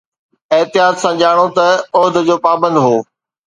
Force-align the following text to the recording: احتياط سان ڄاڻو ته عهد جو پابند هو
احتياط 0.55 0.95
سان 1.01 1.13
ڄاڻو 1.21 1.47
ته 1.57 1.67
عهد 1.99 2.15
جو 2.27 2.35
پابند 2.45 2.75
هو 2.85 2.95